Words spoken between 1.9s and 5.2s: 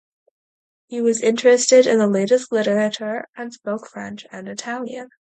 the latest literature and spoke French and Italian.